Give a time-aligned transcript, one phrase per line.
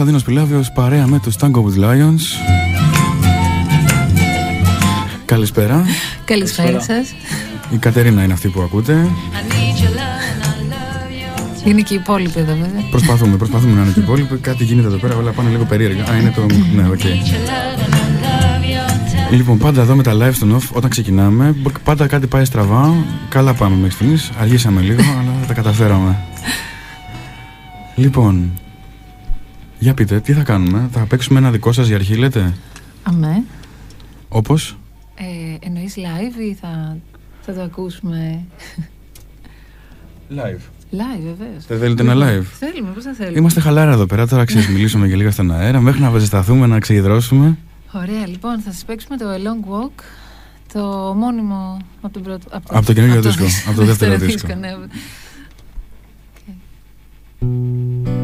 [0.00, 2.20] Κωνσταντίνος Πιλάβιος παρέα με τους Tango with Lions.
[5.24, 5.84] Καλησπέρα.
[6.24, 7.14] Καλησπέρα σας.
[7.70, 9.08] Η Κατερίνα είναι αυτή που ακούτε.
[11.64, 12.82] Είναι και οι υπόλοιποι εδώ βέβαια.
[12.90, 14.36] Προσπαθούμε, προσπαθούμε να είναι και οι υπόλοιποι.
[14.36, 16.04] Κάτι γίνεται εδώ πέρα, όλα πάνε λίγο περίεργα.
[16.04, 16.46] Α, είναι το...
[16.74, 17.00] ναι, οκ.
[19.30, 22.94] Λοιπόν, πάντα εδώ με τα live στο off, όταν ξεκινάμε, πάντα κάτι πάει στραβά.
[23.28, 24.30] Καλά πάμε μέχρι στιγμής.
[24.40, 26.18] Αργήσαμε λίγο, αλλά τα καταφέραμε.
[27.94, 28.50] Λοιπόν,
[29.80, 32.54] για πείτε, τι θα κάνουμε, θα παίξουμε ένα δικό σας για αρχή, λέτε;
[33.02, 33.44] Αμέ.
[34.28, 34.78] Όπως;
[35.14, 36.96] Ε, εννοείς live ή θα,
[37.40, 38.44] θα το ακούσουμε...
[40.30, 40.60] Live.
[40.92, 41.66] Live, βεβαίως.
[41.66, 45.08] Δεν θέλετε ένα live; Θέλουμε, πώς θα θέλουμε; Είμαστε χαλάρα εδώ πέρα, τώρα ξέρεις, μιλήσουμε
[45.08, 47.58] και λίγα στον αέρα, μέχρι να βεζεσταθούμε, να ξεγεδρώσουμε.
[47.92, 50.02] Ωραία, λοιπόν, θα σας παίξουμε το A Long Walk,
[50.72, 54.54] το μόνιμο από, τον πρώτο, από, το, από το καινούργιο δίσκο, από το δεύτερο δίσκο.
[54.54, 54.76] Ναι.
[57.42, 58.19] after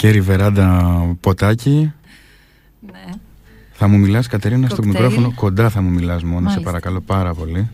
[0.00, 1.92] καλοκαίρι βεράντα ποτάκι.
[2.92, 3.12] Ναι.
[3.72, 4.94] Θα μου μιλάς Κατερίνα στο Κοκτέιλ.
[4.94, 6.60] μικρόφωνο κοντά θα μου μιλάς μόνο σε Μάλιστα.
[6.60, 7.68] παρακαλώ πάρα πολύ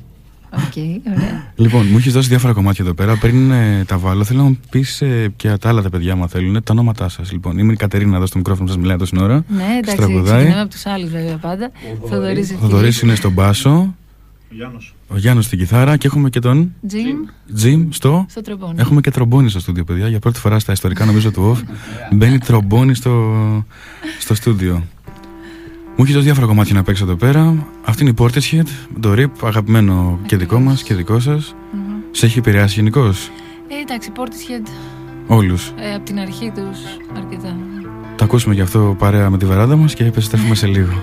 [0.51, 0.73] Οκ,
[1.17, 1.53] ωραία.
[1.65, 4.59] Λοιπόν μου έχεις δώσει διάφορα κομμάτια εδώ πέρα πριν ε, τα βάλω θέλω να μου
[4.71, 7.77] πεις ε, και τα άλλα τα παιδιά μα θέλουν τα ονόματά σας λοιπόν Είμαι η
[7.77, 10.37] Κατερίνα εδώ στο μικρόφωνο σας μιλάει τόση ώρα Ναι, εντάξει, Τραγουδάει.
[10.37, 11.71] ξεκινάμε από τους άλλους βέβαια πάντα.
[12.09, 13.35] Θοδωρής Ο Θοδωρής είναι στον
[14.49, 14.95] μπάσο Γιάννος.
[15.09, 17.17] Ο Γιάννος στην κιθάρα και έχουμε και τον Τζιμ
[17.55, 18.75] Τζιμ στο στο τρομπόνι.
[18.77, 20.09] Έχουμε και τρομπόνι στο στούντιο, παιδιά.
[20.09, 21.63] Για πρώτη φορά στα ιστορικά, νομίζω, του OFF
[22.13, 23.35] μπαίνει τρομπόνι στο,
[24.19, 24.83] στο στούντιο.
[25.99, 27.67] Μου έχει δώσει διάφορα κομμάτια να παίξω εδώ πέρα.
[27.85, 28.67] Αυτή είναι η Portishead,
[29.01, 31.55] το RIP, αγαπημένο και δικό μας και δικό σας.
[31.73, 31.81] Μμμ.
[32.11, 33.05] Σε έχει επηρεάσει γενικώ.
[33.07, 34.69] Ε, εντάξει, Portishead
[35.27, 35.73] Όλους.
[35.79, 36.79] ε, από την αρχή τους
[37.17, 37.57] αρκετά.
[38.17, 41.03] Τα ακούσουμε γι' αυτό παρέα με τη βεράντα μας και επιστρέφουμε σε λίγο.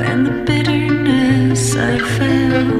[0.00, 2.77] And the bitterness I felt,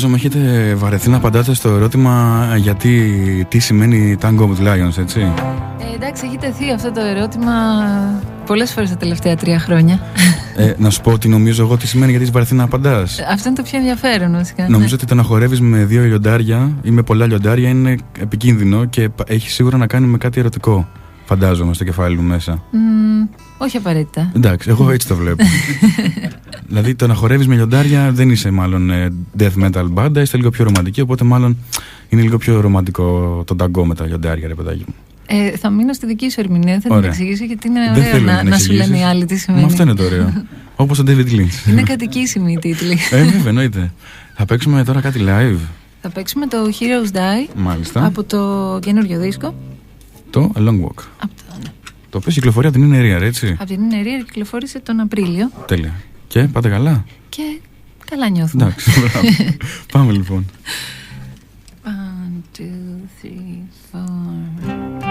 [0.00, 3.12] Φαντάζομαι έχετε βαρεθεί να απαντάτε στο ερώτημα γιατί
[3.48, 7.52] τι σημαίνει Tango with Lions, έτσι; Ε, εντάξει, έχει τεθεί αυτό το ερώτημα
[8.46, 10.00] πολλές φορές τα τελευταία τρία χρόνια.
[10.56, 13.20] Ε, να σου πω ότι νομίζω εγώ τι σημαίνει γιατί έχεις βαρεθεί να απαντάς.
[13.30, 14.68] Αυτό είναι το πιο ενδιαφέρον βασικά.
[14.68, 19.08] Νομίζω ότι το να χορεύεις με δύο λιοντάρια ή με πολλά λιοντάρια είναι επικίνδυνο και
[19.08, 20.88] πα- έχει σίγουρα να κάνει με κάτι ερωτικό.
[21.28, 22.62] Φαντάζομαι στο κεφάλι μου μέσα.
[23.58, 24.32] όχι απαραίτητα.
[24.36, 25.44] Εντάξει, εγώ έτσι το βλέπω.
[26.68, 30.50] δηλαδή το να χορεύεις με λιοντάρια δεν είσαι μάλλον ε, death metal μπάντα, είστε λίγο
[30.50, 31.56] πιο ρομαντική, οπότε μάλλον
[32.08, 34.94] είναι λίγο πιο ρομαντικό το ταγκό με τα λιοντάρια, ρε παιδάκι μου.
[35.26, 38.42] Ε, θα μείνω στη δική σου ερμηνεία, θα την εξηγήσω γιατί είναι δεν ωραίο να,
[38.42, 39.62] να, σου λένε οι άλλοι τι σημαίνει.
[39.62, 40.32] Μα αυτό είναι το ωραίο.
[40.76, 41.68] Όπως ο David Lynch.
[41.70, 42.98] Είναι κατοικήσιμοι οι τίτλοι.
[43.10, 43.92] ε, βέβαια, εννοείται.
[44.34, 45.58] Θα παίξουμε τώρα κάτι live.
[46.00, 48.06] Θα παίξουμε το Heroes Die Μάλιστα.
[48.06, 49.54] από το καινούριο δίσκο.
[50.30, 51.02] Το A Long Walk.
[51.18, 51.72] Από το, ναι.
[52.10, 53.56] το οποίο κυκλοφορεί από την Ινερία, έτσι.
[53.58, 55.50] Από την Ινερία κυκλοφόρησε τον Απρίλιο.
[55.66, 55.94] Τέλεια.
[56.28, 57.60] Και πάτε καλά; Και
[58.10, 58.62] καλά νιώθουμε.
[58.64, 58.90] Εντάξει,
[59.92, 60.46] Πάμε λοιπόν.
[61.84, 62.64] One, two,
[63.22, 65.08] three, four.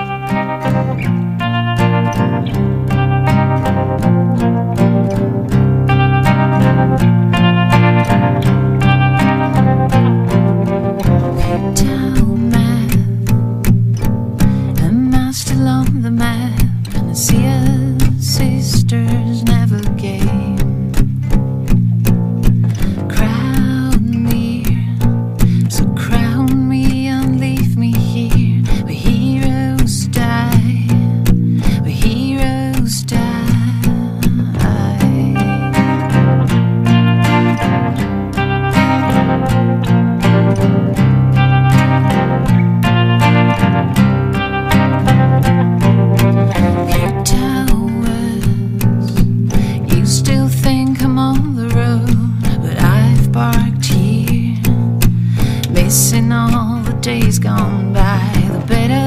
[57.39, 59.06] gone by, the bitter.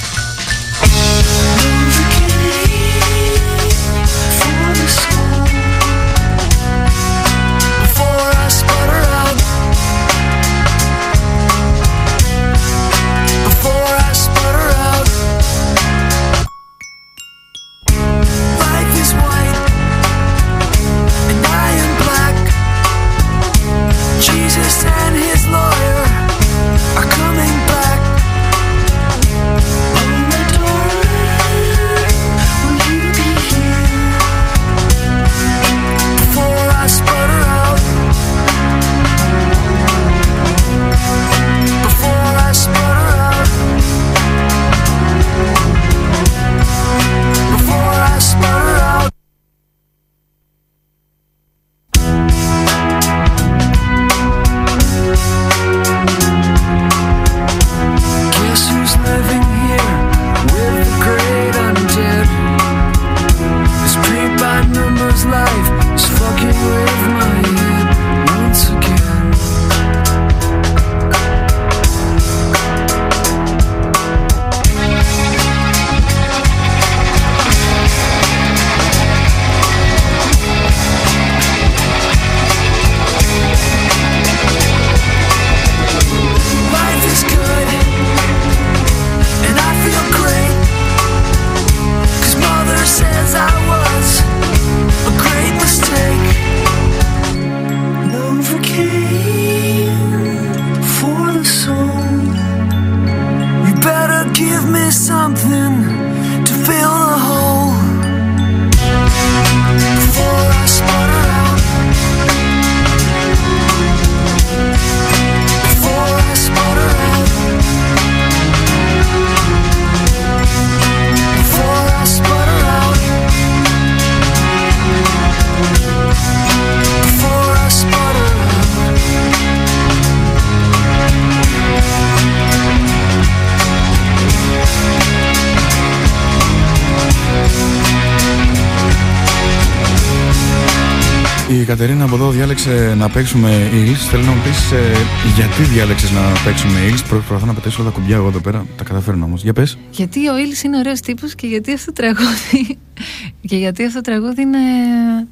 [141.59, 144.07] Η Κατερίνα από εδώ διάλεξε να παίξουμε Eagles.
[144.09, 144.91] Θέλω να μου πεις ε,
[145.35, 147.03] γιατί διάλεξες να παίξουμε Eagles.
[147.09, 148.65] Προσπαθώ να πετήσω όλα τα κουμπιά εγώ εδώ πέρα.
[148.77, 149.43] Τα καταφέρνω όμως.
[149.43, 149.77] Για πες.
[149.91, 152.77] Γιατί ο Ήλ είναι ωραίος τύπος και γιατί αυτό το τραγούδι.
[153.49, 154.57] και γιατί αυτό το τραγούδι είναι.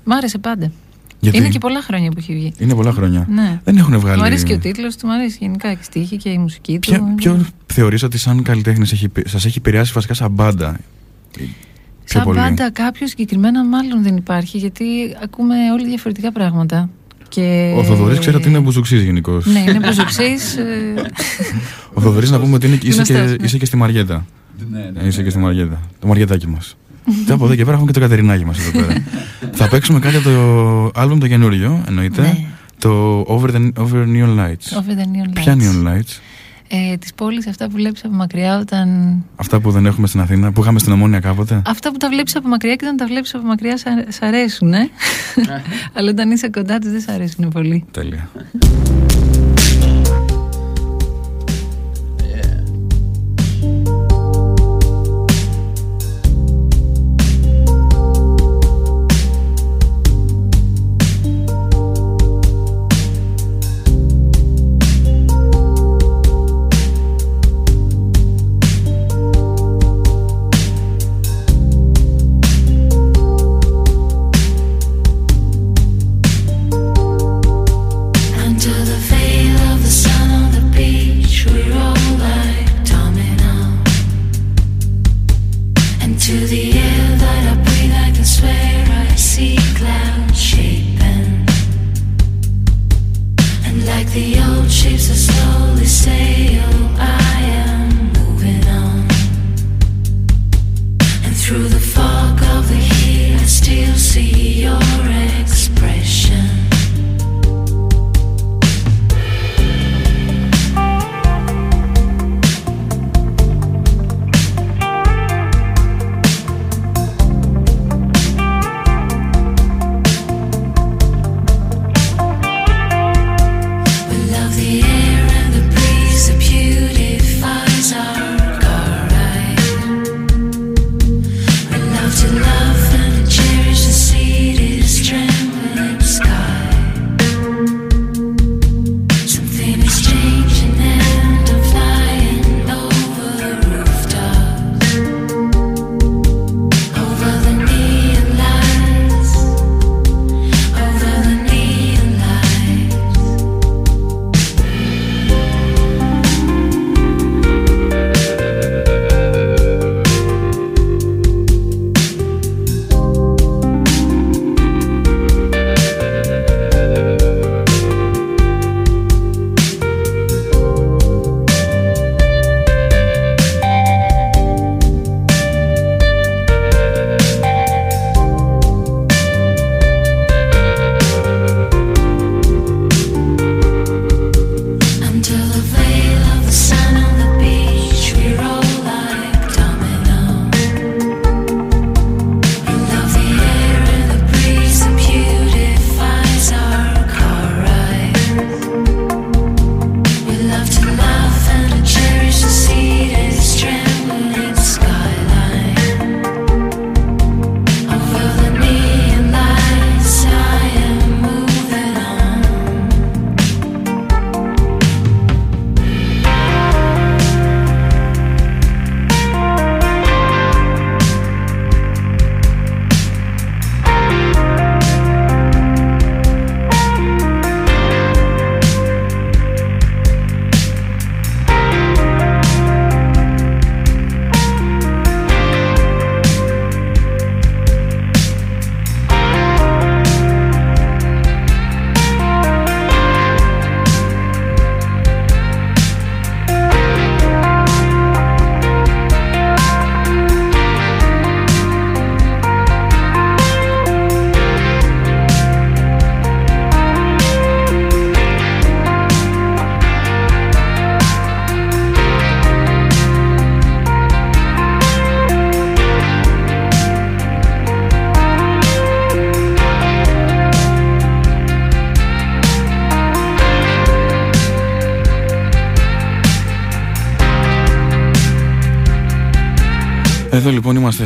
[0.03, 0.71] Μ' άρεσε πάντα.
[1.19, 2.53] Γιατί; Είναι και πολλά χρόνια που έχει βγει.
[2.57, 3.27] Είναι πολλά χρόνια.
[3.29, 3.59] Ναι.
[3.63, 4.17] Δεν έχουν βγάλει.
[4.17, 6.79] Μου αρέσει και ο τίτλος του, μου αρέσει γενικά και η στίχη και η μουσική
[6.79, 6.89] του.
[6.89, 10.79] Ποια, ποιο θεωρείς ότι σαν καλλιτέχνης σας έχει επηρεάσει βασικά σαν μπάντα;
[12.09, 14.85] Σαν μπάντα κάποιο συγκεκριμένα μάλλον δεν υπάρχει γιατί
[15.23, 16.89] ακούμε όλοι διαφορετικά πράγματα.
[17.27, 17.73] Και...
[17.77, 19.45] Ο Θοδωρής ξέρω ότι είναι μπουζουξής γενικώς.
[19.45, 20.57] Ναι, είναι μπουζουξής.
[21.93, 24.25] Ο Θοδωρής να πούμε ότι είναι, είσαι, και, είσαι και στη Μαριέτα.
[24.71, 25.81] Ναι, ναι, είσαι και στη Μαριέτα.
[25.99, 26.77] Το Μαριετάκι μας.
[27.25, 29.03] και από εδώ και πέρα έχουμε και το Κατερινάκι μας εδώ πέρα.
[29.59, 32.21] Θα παίξουμε κάτι από το album το καινούριο, εννοείται.
[32.21, 32.45] Ναι.
[32.79, 34.77] Το Over, the, Over Neon Lights.
[34.77, 35.33] Over the Neon Lights.
[35.33, 36.19] Ποια Neon Lights?
[36.71, 39.15] Ε, τις πόλεις αυτά που βλέπεις από μακριά όταν...
[39.35, 41.61] Αυτά που δεν έχουμε στην Αθήνα, που είχαμε στην Ομόνια κάποτε.
[41.65, 43.77] Αυτά που τα βλέπεις από μακριά και όταν τα βλέπεις από μακριά
[44.07, 44.89] σ' αρέσουν, ε;
[45.95, 47.85] Αλλά όταν είσαι κοντά τους δεν σ' αρέσουν πολύ.
[47.91, 48.29] Τέλεια.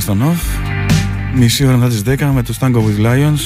[0.04, 0.62] Εδώ λοιπόν είμαστε στο
[1.34, 3.40] Off Μισή ώρα μετά τις 10 με το Tango with Lions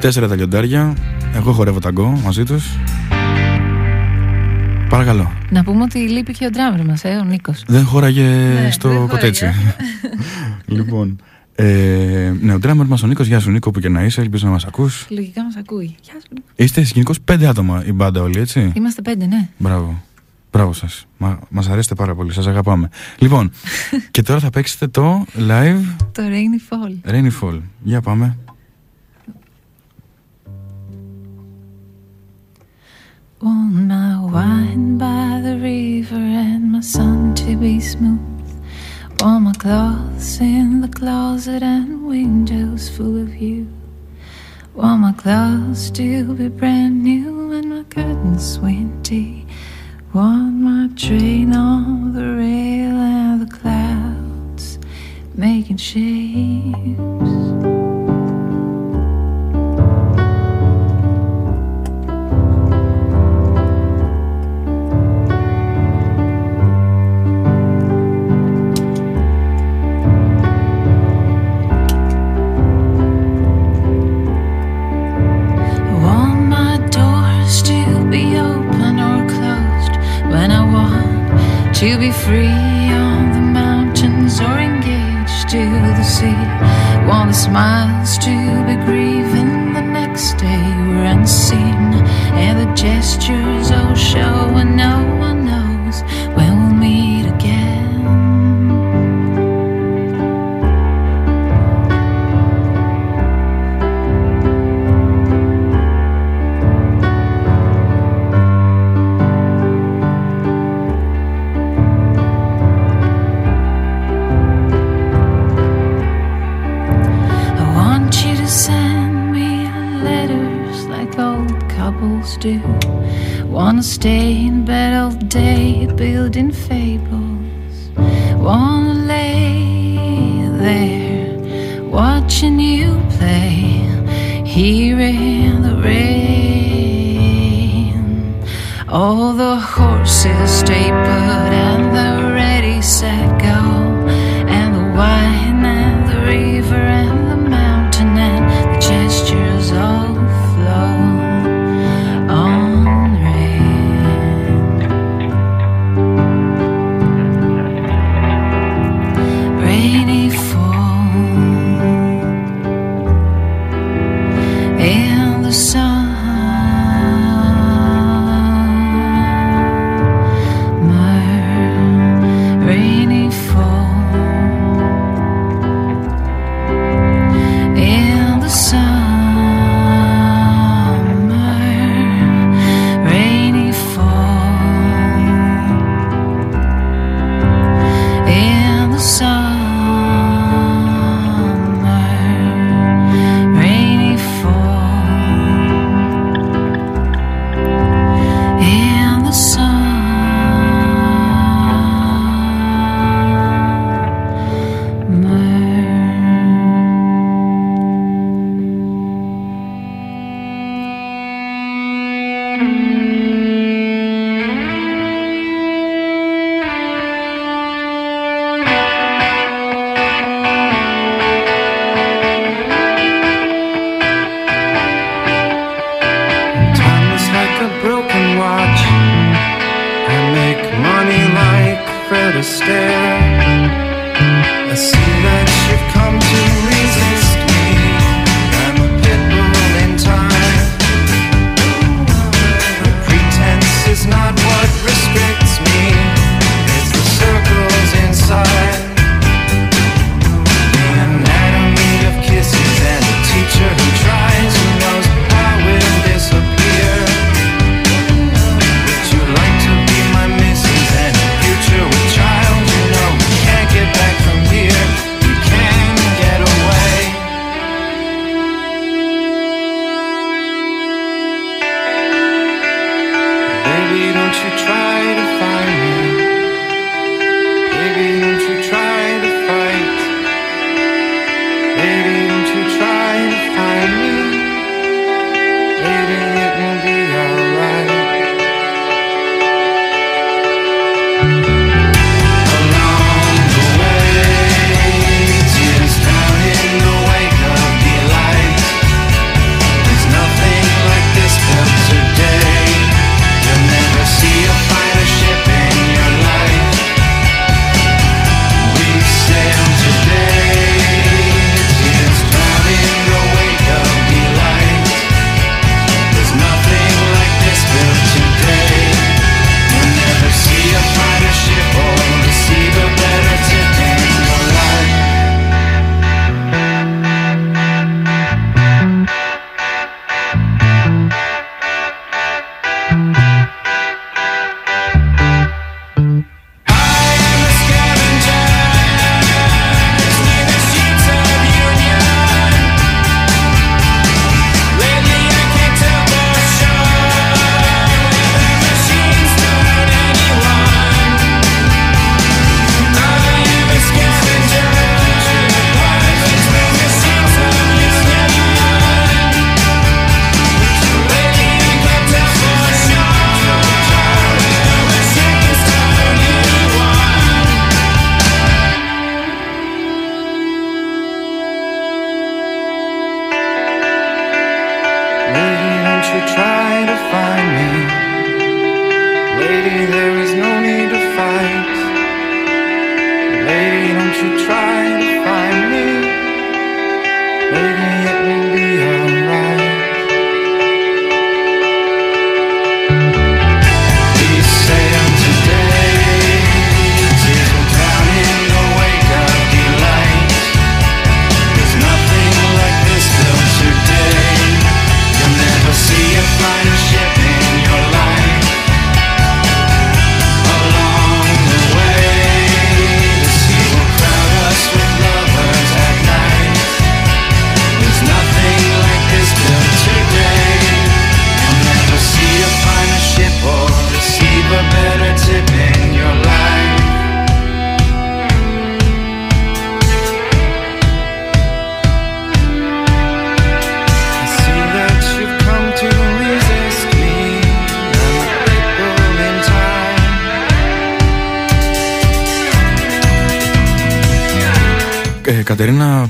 [0.00, 0.94] Τέσσερα τα λιοντάρια.
[1.34, 2.66] Εγώ χορεύω ταγκό μαζί τους.
[4.88, 5.32] Παρακαλώ.
[5.50, 7.64] Να πούμε ότι λείπει και ο ντράμερ μας, ε, ο Νίκος.
[7.66, 9.46] Δεν χώραγε ναι, στο κοτέτσι.
[10.66, 11.20] λοιπόν.
[11.54, 14.46] Ε, ναι, ο ντράμερ μας ο Νίκος, γεια σου Νίκο που και να είσαι, ελπίζω
[14.46, 15.06] να μας ακούς.
[15.08, 15.96] Λογικά μας ακούει.
[16.02, 16.46] Γεια σου Νίκο.
[16.56, 19.48] Είστε γενικώ πέντε άτομα η μπάντα όλοι, έτσι; Είμαστε πέντε, ναι.
[19.58, 20.02] Μπράβο.
[20.58, 20.86] Μπράβο σα.
[21.24, 22.32] Μα μας αρέσετε πάρα πολύ.
[22.32, 22.88] Σα αγαπάμε.
[23.18, 23.50] Λοιπόν,
[24.10, 25.96] και τώρα θα παίξετε το live.
[26.12, 27.10] Το Rainy Fall.
[27.10, 27.60] Rainy Fall.
[27.82, 28.38] Για πάμε.
[33.40, 38.50] Want my wine by the river and my sun to be smooth.
[39.20, 43.60] Want my clothes in the closet and windows full of you.
[44.80, 49.47] Want my clothes to be brand new and my curtains windy.
[50.18, 54.80] Want my train on the rail and the clouds
[55.36, 56.98] making shapes.
[82.28, 82.57] Free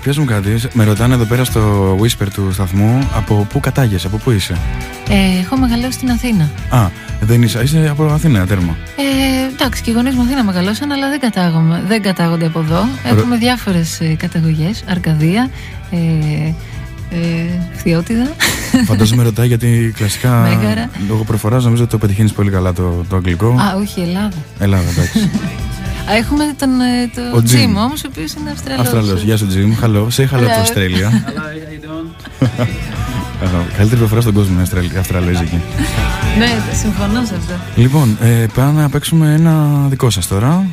[0.08, 0.68] Κατερίνα, πιάσου μου κάτι.
[0.72, 4.56] Με ρωτάνε εδώ πέρα στο Whisper του σταθμού από πού κατάγεσαι, από πού είσαι;
[5.08, 6.50] Ε, έχω μεγαλώσει στην Αθήνα.
[6.68, 6.88] Α,
[7.20, 8.76] δεν είσαι, είσαι από Αθήνα, τέρμα.
[8.96, 12.84] Ε, εντάξει, και οι γονείς μου Αθήνα μεγαλώσαν, αλλά δεν, κατάγομαι, δεν κατάγονται από εδώ.
[13.04, 14.84] Έχουμε διάφορες καταγωγές.
[14.88, 15.50] Αρκαδία,
[15.90, 15.96] ε,
[17.10, 17.18] ε,
[17.72, 18.26] Φθιώτιδα.
[18.84, 20.58] Φαντάζομαι ρωτάει γιατί κλασικά.
[21.08, 23.48] Λόγω προφοράς νομίζω ότι το πετυχαίνεις πολύ καλά το, το αγγλικό.
[23.48, 24.36] Α, όχι, Ελλάδα.
[24.58, 25.30] Ελλάδα, εντάξει.
[26.16, 28.80] Έχουμε τον ε, το Jim όμως, ο οποίος είναι Αυστραλός.
[28.80, 29.22] Αυστραλός.
[29.22, 29.84] Γεια σου, Jim.
[29.84, 30.06] Hello.
[30.16, 31.08] Say hello to Australia.
[33.76, 34.62] Καλύτερη προφορά στον κόσμο είναι
[34.98, 35.60] Αυστραλέζικη.
[36.38, 37.54] Ναι, συμφωνώ σε αυτό.
[37.76, 40.66] Λοιπόν, ε, πάμε να παίξουμε ένα δικό σας τώρα.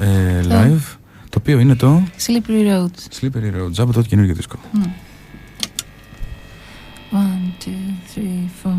[0.00, 0.96] Ε, live.
[1.30, 2.02] Το οποίο είναι το.
[2.26, 3.20] Slippery Roads.
[3.20, 4.56] Slippery Roads από το καινούργιο δίσκο.
[7.12, 7.70] One, two,
[8.14, 8.76] three, four.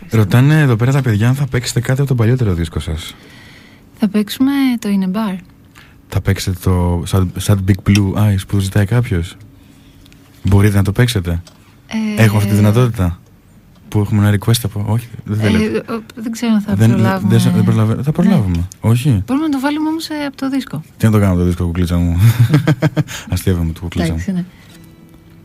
[0.09, 3.15] Ρωτάνε εδώ πέρα τα παιδιά αν θα παίξετε κάτι από τον παλιότερο δίσκο σας.
[3.99, 5.37] Θα παίξουμε το Είναι Bar.
[6.07, 7.03] Θα παίξετε το
[7.45, 9.37] Sad, Big Blue Eyes που ζητάει κάποιος;
[10.43, 11.41] Μπορείτε να το παίξετε;
[11.87, 13.19] Ε, Έχω αυτή τη δυνατότητα.
[13.89, 14.85] Που έχουμε ένα request από.
[14.87, 15.77] Όχι, δεν θέλετε.
[15.77, 15.81] Ε,
[16.15, 17.37] δεν ξέρω αν θα δεν, προλάβουμε.
[17.37, 18.03] Δεν, δεν προλαβα...
[18.03, 18.57] Θα προλάβουμε.
[18.57, 18.63] Ναι.
[18.79, 19.23] Όχι.
[19.25, 20.81] Μπορούμε να το βάλουμε όμως ε, από το δίσκο.
[20.97, 22.17] Τι να το κάνουμε από το δίσκο, κουκλίτσα μου;
[23.29, 24.23] Αστείευαμε το κουκλίτσα μου.
[24.33, 24.45] Ναι.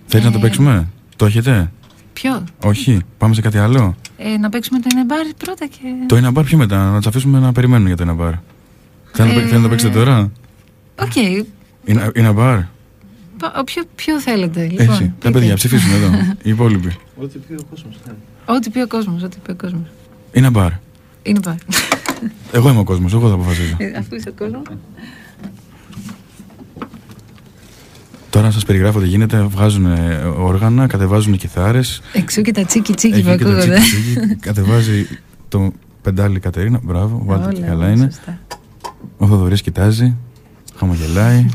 [0.07, 1.71] Θέλεις να το ε, παίξουμε; Το έχετε;
[2.23, 3.01] Ποιο; Όχι.
[3.19, 3.97] Πάμε σε κάτι άλλο.
[4.17, 5.79] Ε, να παίξουμε το Ινεμπάρ πρώτα και.
[6.07, 6.91] Το Ινεμπάρ πιο μετά.
[6.91, 8.33] Να του αφήσουμε να περιμένουν για το Ινεμπάρ.
[9.13, 10.31] Θέλετε να το παίξετε τώρα;
[11.01, 11.13] Οκ.
[11.15, 11.45] Okay.
[12.15, 12.59] Ινεμπάρ.
[13.65, 14.89] Ποιο, ποιο θέλετε, λοιπόν.
[14.89, 15.13] Εσύ.
[15.19, 16.11] Τα παιδιά ψηφίσουν εδώ.
[16.43, 16.97] Οι υπόλοιποι.
[17.17, 17.95] Ό,τι πει ο κόσμος.
[18.45, 19.23] Ό,τι πει ο κόσμος.
[19.23, 19.87] Ό,τι πει ο κόσμος.
[20.33, 20.71] Είναι μπαρ.
[21.23, 21.55] Είναι μπαρ.
[22.53, 23.13] Εγώ είμαι ο κόσμος.
[23.13, 23.77] Εγώ θα αποφασίζω.
[23.79, 24.63] Ε, αφού είσαι ο κόσμος.
[28.33, 29.43] Τώρα σας περιγράφω τι γίνεται.
[29.43, 29.87] Βγάζουν
[30.39, 32.03] όργανα, κατεβάζουν κιθάρες.
[32.13, 33.79] Εξού και τα τσίκι τσίκι που ακούγονται.
[34.41, 35.07] Κατεβάζει
[35.49, 35.73] το
[36.03, 36.81] πεντάλι Κατερίνα.
[36.83, 38.11] Μπράβο, βάλτε και καλά είναι.
[39.17, 40.17] Ο Θοδωρής κοιτάζει,
[40.77, 41.47] χαμογελάει.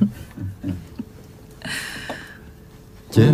[3.10, 3.32] και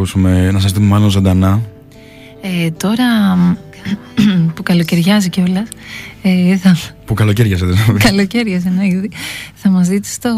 [0.00, 1.60] ακούσουμε, να σας δούμε μάλλον ζωντανά.
[2.40, 3.04] Ε, τώρα
[4.54, 5.68] που καλοκαιριάζει κιόλας.
[6.22, 6.76] Ε, θα...
[7.04, 7.98] Που καλοκαίριασε, δεν ξέρω.
[7.98, 9.10] καλοκαίριασε να ήδη.
[9.54, 10.30] Θα μας δείτε στο.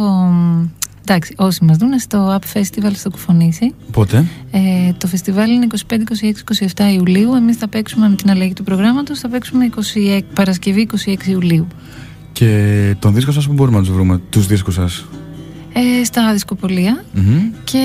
[1.06, 3.74] Εντάξει, όσοι μας δουν στο Up Festival στο Κουφονήσι.
[3.92, 5.96] Πότε; Ε, το φεστιβάλ είναι 25, 26,
[6.76, 7.34] 27 Ιουλίου.
[7.34, 9.18] Εμείς θα παίξουμε με την αλλαγή του προγράμματος.
[9.18, 11.66] Θα παίξουμε 26, Παρασκευή 26 Ιουλίου.
[12.32, 15.04] Και τον δίσκο σας που μπορούμε να τους βρούμε, τους δίσκους σας;
[15.74, 17.40] Ε, στα δισκοπολία Μμμ.
[17.64, 17.84] και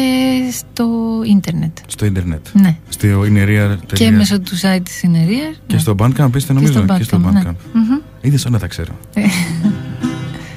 [0.51, 0.87] στο
[1.25, 1.77] ίντερνετ.
[1.87, 2.45] Στο ίντερνετ.
[2.53, 2.77] Ναι.
[2.89, 3.93] Στο ineria.gr.
[3.93, 5.61] Και μέσω του site της Συνερίας.
[5.67, 6.71] Και στο Bandcamp είστε νομίζω.
[6.71, 7.41] στο Και στο Bandcamp, ναι.
[7.45, 7.55] Bandcamp.
[7.73, 7.97] Μμμ.
[8.21, 8.97] Είδες όλα τα ξέρω.
[9.13, 9.21] Ε,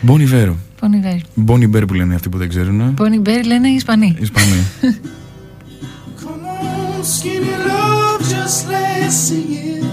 [0.06, 0.48] Bonnie Iver.
[0.80, 1.20] Bon Iver.
[1.46, 2.94] Bonnie Iver που λένε αυτοί που δεν ξέρουν.
[2.98, 4.16] Bon Iver λένε οι Ισπανοί.
[4.20, 4.66] Ισπανοί.
[6.20, 9.89] Come on, skinny love, just let's sing it.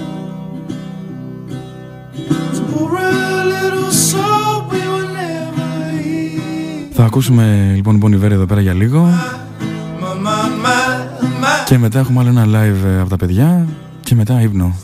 [6.99, 9.07] Θα ακούσουμε λοιπόν Bon Iver εδώ πέρα για λίγο.
[11.65, 13.67] Και μετά έχουμε άλλο ένα live ε, από τα παιδιά.
[14.03, 14.75] Και μετά ύπνο.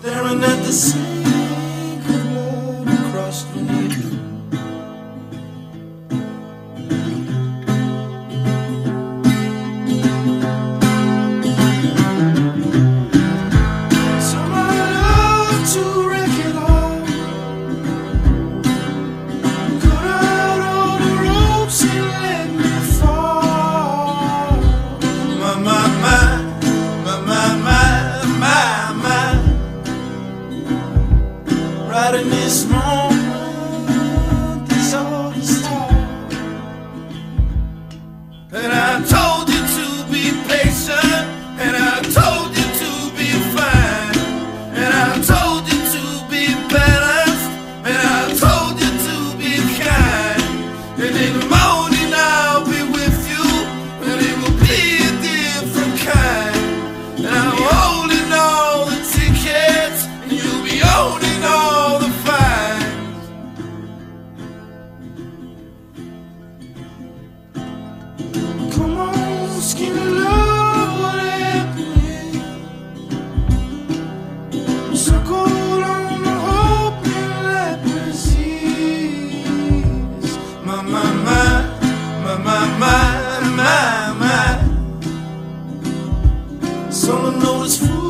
[86.93, 88.02] Someone knows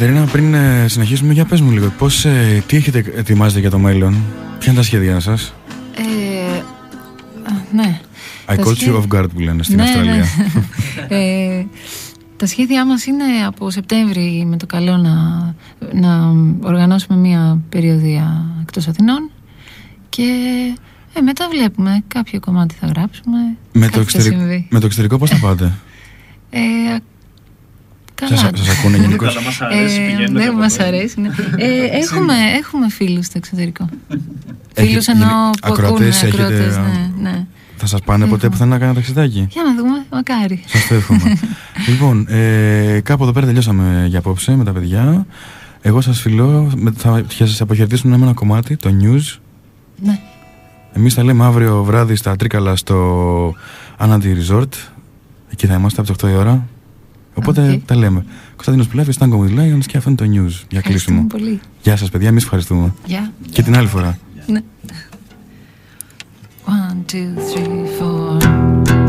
[0.00, 3.78] Κατερίνα, πριν ε, συνεχίσουμε, για πες μου λίγο, πώς, ε, τι έχετε ετοιμάζετε για το
[3.78, 4.14] μέλλον,
[4.58, 5.54] ποια είναι τα σχέδιά σας;
[5.96, 6.62] Ε,
[7.72, 8.00] ναι.
[8.46, 10.24] I caught you off guard που λένε στην ναι, Αυστραλία.
[11.08, 11.16] Ναι.
[11.16, 11.66] ε,
[12.36, 15.14] τα σχέδιά μας είναι από Σεπτέμβρη με το καλό να,
[15.92, 19.30] να οργανώσουμε μία περιοδία εκτός Αθηνών
[20.08, 20.24] και
[21.14, 23.38] ε, μετά βλέπουμε κάποιο κομμάτι θα γράψουμε.
[23.72, 25.72] Με το, εξωτερικό, με το εξωτερικό πώς θα πάτε;
[26.50, 26.60] Ε,
[28.20, 28.36] Καλά.
[28.36, 29.28] Σας, σας ακούνε γενικώς.
[29.34, 30.86] Καλά, μας αρέσει, Ε, πηγαίνετε ναι, από μας εδώ.
[30.88, 31.20] αρέσει.
[31.20, 31.28] Ναι.
[31.64, 33.88] Ε, έχουμε, έχουμε φίλους στο εξωτερικό.
[34.74, 37.44] Έχει- φίλους εννοώ γενι- που ακούνε, ακροατές έχετε, ακροατές, α, ναι, ναι.
[37.76, 38.50] Θα σας πάνε ποτέ Έχουμε.
[38.50, 40.62] πουθενά να κάνετε ταξιδάκι; Για να δούμε, μακάρι.
[40.66, 41.38] Σας το εύχομαι.
[41.88, 45.26] λοιπόν, ε, κάπου εδώ πέρα τελειώσαμε για απόψε με τα παιδιά.
[45.82, 49.38] Εγώ σας φιλώ, με- θα θα σας αποχαιρετήσουμε με ένα κομμάτι, το news.
[50.04, 50.18] Ναι.
[50.92, 53.54] Εμείς θα λέμε αύριο βράδυ στα Τρίκαλα στο
[53.98, 54.68] Ananti Resort.
[55.52, 56.66] Εκεί θα είμαστε από τις 8 η ώρα.
[57.42, 57.80] Οπότε Οκ.
[57.86, 58.24] τα λέμε.
[58.52, 61.26] Κωνσταντίνος Πιλάβιος, Tango with Lions και αυτό είναι το news για Ευχαριστούμε κλείσιμο.
[61.26, 61.60] πολύ.
[61.82, 62.94] Γεια σας παιδιά, εμείς ευχαριστούμε.
[63.06, 63.32] Γεια.
[63.50, 64.18] Και την άλλη φορά.
[64.46, 64.60] Ναι.
[66.66, 68.99] One, two, three, four.